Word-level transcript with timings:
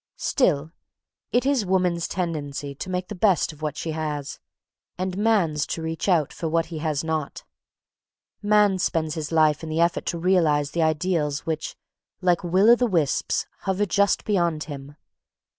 Still, 0.17 0.71
it 1.31 1.45
is 1.45 1.63
woman's 1.63 2.07
tendency 2.07 2.73
to 2.73 2.89
make 2.89 3.07
the 3.07 3.13
best 3.13 3.53
of 3.53 3.61
what 3.61 3.77
she 3.77 3.91
has, 3.91 4.39
and 4.97 5.15
man's 5.15 5.67
to 5.67 5.83
reach 5.83 6.09
out 6.09 6.33
for 6.33 6.49
what 6.49 6.65
he 6.73 6.79
has 6.79 7.03
not. 7.03 7.43
Man 8.41 8.79
spends 8.79 9.13
his 9.13 9.31
life 9.31 9.61
in 9.61 9.69
the 9.69 9.79
effort 9.79 10.07
to 10.07 10.17
realise 10.17 10.71
the 10.71 10.81
ideals 10.81 11.41
which, 11.45 11.75
like 12.19 12.43
will 12.43 12.71
o' 12.71 12.75
the 12.75 12.87
wisps, 12.87 13.45
hover 13.59 13.85
just 13.85 14.25
beyond 14.25 14.63
him. 14.63 14.95